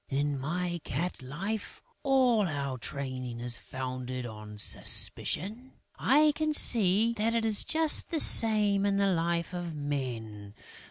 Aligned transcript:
In 0.09 0.39
my 0.39 0.81
cat 0.83 1.21
life, 1.21 1.79
all 2.01 2.47
our 2.47 2.79
training 2.79 3.39
is 3.39 3.55
founded 3.55 4.25
on 4.25 4.57
suspicion; 4.57 5.73
I 5.95 6.31
can 6.33 6.55
see 6.55 7.13
that 7.19 7.35
it 7.35 7.45
is 7.45 7.63
just 7.63 8.09
the 8.09 8.19
same 8.19 8.83
in 8.83 8.97
the 8.97 9.05
life 9.13 9.53
of 9.53 9.75
men. 9.75 10.55